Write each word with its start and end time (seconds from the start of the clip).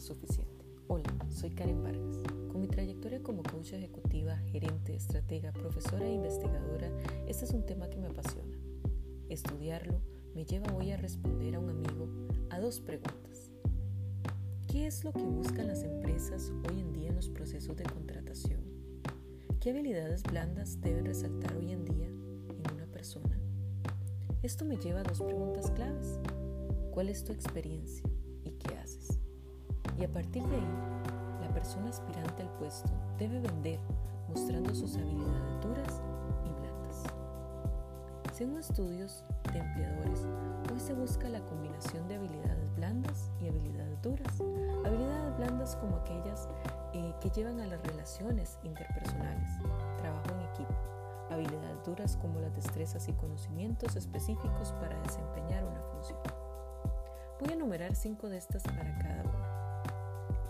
suficiente. 0.00 0.64
Hola, 0.88 1.14
soy 1.30 1.50
Karen 1.50 1.82
Vargas. 1.82 2.18
Con 2.50 2.60
mi 2.60 2.66
trayectoria 2.66 3.22
como 3.22 3.42
coach 3.44 3.72
ejecutiva, 3.72 4.36
gerente, 4.36 4.96
estratega, 4.96 5.52
profesora 5.52 6.04
e 6.06 6.14
investigadora, 6.14 6.90
este 7.26 7.44
es 7.44 7.52
un 7.52 7.64
tema 7.64 7.88
que 7.88 7.98
me 7.98 8.08
apasiona. 8.08 8.58
Estudiarlo 9.28 10.00
me 10.34 10.44
lleva 10.44 10.74
hoy 10.74 10.90
a 10.90 10.96
responder 10.96 11.54
a 11.54 11.60
un 11.60 11.70
amigo 11.70 12.08
a 12.50 12.58
dos 12.58 12.80
preguntas. 12.80 13.50
¿Qué 14.66 14.86
es 14.86 15.04
lo 15.04 15.12
que 15.12 15.22
buscan 15.22 15.68
las 15.68 15.82
empresas 15.84 16.52
hoy 16.68 16.80
en 16.80 16.92
día 16.92 17.08
en 17.10 17.16
los 17.16 17.28
procesos 17.28 17.76
de 17.76 17.84
contratación? 17.84 18.60
¿Qué 19.60 19.70
habilidades 19.70 20.24
blandas 20.24 20.80
deben 20.80 21.06
resaltar 21.06 21.56
hoy 21.56 21.70
en 21.70 21.84
día 21.84 22.08
en 22.08 22.74
una 22.74 22.86
persona? 22.86 23.38
Esto 24.42 24.64
me 24.64 24.76
lleva 24.76 25.00
a 25.00 25.04
dos 25.04 25.22
preguntas 25.22 25.70
claves. 25.70 26.18
¿Cuál 26.92 27.08
es 27.08 27.24
tu 27.24 27.32
experiencia? 27.32 28.02
Y 29.98 30.04
a 30.04 30.12
partir 30.12 30.42
de 30.46 30.56
ahí, 30.56 30.68
la 31.40 31.48
persona 31.54 31.88
aspirante 31.88 32.42
al 32.42 32.50
puesto 32.58 32.90
debe 33.18 33.40
vender 33.40 33.80
mostrando 34.28 34.74
sus 34.74 34.96
habilidades 34.96 35.60
duras 35.62 36.02
y 36.44 36.60
blandas. 36.60 37.04
Según 38.32 38.58
estudios 38.58 39.24
de 39.52 39.58
empleadores, 39.58 40.26
hoy 40.70 40.80
se 40.80 40.92
busca 40.92 41.28
la 41.28 41.40
combinación 41.40 42.06
de 42.08 42.16
habilidades 42.16 42.74
blandas 42.76 43.30
y 43.40 43.48
habilidades 43.48 44.02
duras. 44.02 44.40
Habilidades 44.84 45.36
blandas 45.38 45.76
como 45.76 45.96
aquellas 45.96 46.48
eh, 46.92 47.14
que 47.20 47.30
llevan 47.30 47.60
a 47.60 47.66
las 47.66 47.82
relaciones 47.82 48.58
interpersonales, 48.64 49.48
trabajo 49.98 50.26
en 50.30 50.40
equipo. 50.50 50.74
Habilidades 51.30 51.82
duras 51.84 52.16
como 52.18 52.40
las 52.40 52.54
destrezas 52.54 53.08
y 53.08 53.12
conocimientos 53.14 53.96
específicos 53.96 54.72
para 54.80 55.00
desempeñar 55.00 55.64
una 55.64 55.80
función. 55.92 56.18
Voy 57.40 57.50
a 57.50 57.54
enumerar 57.54 57.94
cinco 57.94 58.28
de 58.28 58.38
estas 58.38 58.62
para 58.62 58.96
cada 58.98 59.22
una. 59.22 59.55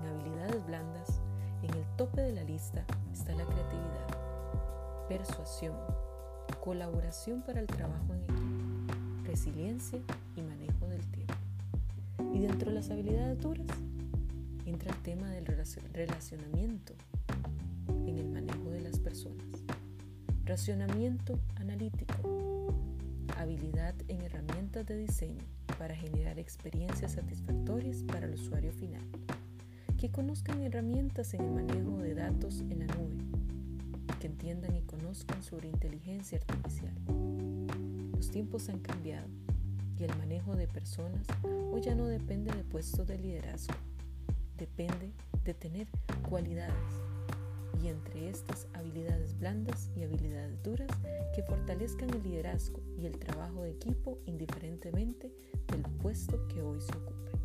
En 0.00 0.06
habilidades 0.06 0.66
blandas, 0.66 1.20
en 1.62 1.74
el 1.74 1.84
tope 1.96 2.22
de 2.22 2.32
la 2.32 2.42
lista 2.44 2.84
está 3.12 3.34
la 3.34 3.44
creatividad, 3.44 5.08
persuasión, 5.08 5.76
colaboración 6.60 7.42
para 7.42 7.60
el 7.60 7.66
trabajo 7.66 8.14
en 8.14 8.22
equipo, 8.22 8.94
resiliencia 9.24 10.00
y 10.36 10.42
manejo 10.42 10.86
del 10.88 11.06
tiempo. 11.10 11.34
Y 12.32 12.40
dentro 12.40 12.70
de 12.70 12.76
las 12.76 12.90
habilidades 12.90 13.40
duras 13.40 13.66
entra 14.64 14.90
el 14.90 15.02
tema 15.02 15.28
del 15.30 15.44
relacionamiento 15.46 16.94
en 18.06 18.18
el 18.18 18.28
manejo 18.28 18.70
de 18.70 18.80
las 18.80 18.98
personas, 18.98 19.44
racionamiento 20.44 21.38
analítico, 21.56 22.74
habilidad 23.36 23.94
en 24.08 24.22
herramientas 24.22 24.86
de 24.86 24.96
diseño, 24.96 25.44
para 25.80 25.96
generar 25.96 26.38
experiencias 26.38 27.12
satisfactorias 27.12 28.02
para 28.02 28.26
el 28.26 28.34
usuario 28.34 28.70
final, 28.70 29.00
que 30.00 30.10
conozcan 30.10 30.62
herramientas 30.62 31.34
en 31.34 31.42
el 31.42 31.50
manejo 31.50 31.98
de 31.98 32.14
datos 32.14 32.60
en 32.70 32.78
la 32.78 32.86
nube, 32.86 33.18
que 34.18 34.28
entiendan 34.28 34.74
y 34.74 34.80
conozcan 34.80 35.42
sobre 35.42 35.68
inteligencia 35.68 36.38
artificial. 36.38 36.94
Los 38.16 38.30
tiempos 38.30 38.70
han 38.70 38.78
cambiado 38.78 39.28
y 39.98 40.04
el 40.04 40.16
manejo 40.16 40.56
de 40.56 40.66
personas 40.68 41.26
hoy 41.70 41.82
ya 41.82 41.94
no 41.94 42.06
depende 42.06 42.50
de 42.50 42.64
puestos 42.64 43.06
de 43.08 43.18
liderazgo, 43.18 43.74
depende 44.56 45.12
de 45.44 45.52
tener 45.52 45.86
cualidades 46.30 46.72
y 47.82 47.88
entre 47.88 48.30
estas 48.30 48.68
habilidades 48.72 49.38
blandas 49.38 49.90
y 49.94 50.04
habilidades 50.04 50.62
duras 50.62 50.90
que 51.34 51.42
fortalezcan 51.42 52.08
el 52.08 52.22
liderazgo 52.22 52.80
y 52.96 53.04
el 53.04 53.18
trabajo 53.18 53.64
de 53.64 53.72
equipo 53.72 54.16
indiferentemente 54.24 55.30
del 55.70 55.82
puesto 55.98 56.48
que 56.48 56.62
hoy 56.62 56.80
se 56.80 56.96
ocupa. 56.96 57.39